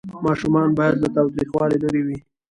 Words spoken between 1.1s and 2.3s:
تاوتریخوالي لرې وي.